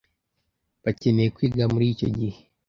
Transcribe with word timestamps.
bakeneye 0.83 1.29
kwiga 1.35 1.63
muri 1.73 1.85
icyo 1.93 2.07
gihe 2.17 2.39